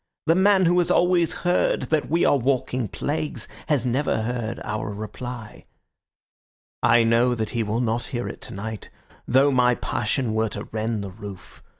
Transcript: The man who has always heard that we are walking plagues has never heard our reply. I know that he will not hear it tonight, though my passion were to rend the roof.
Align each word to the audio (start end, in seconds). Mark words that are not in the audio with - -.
The 0.25 0.33
man 0.33 0.65
who 0.65 0.79
has 0.79 0.89
always 0.89 1.31
heard 1.45 1.83
that 1.91 2.09
we 2.09 2.25
are 2.25 2.35
walking 2.35 2.87
plagues 2.87 3.47
has 3.67 3.85
never 3.85 4.23
heard 4.23 4.59
our 4.63 4.91
reply. 4.91 5.65
I 6.81 7.03
know 7.03 7.35
that 7.35 7.51
he 7.51 7.61
will 7.61 7.81
not 7.81 8.05
hear 8.05 8.27
it 8.27 8.41
tonight, 8.41 8.89
though 9.27 9.51
my 9.51 9.75
passion 9.75 10.33
were 10.33 10.49
to 10.49 10.63
rend 10.71 11.03
the 11.03 11.11
roof. 11.11 11.61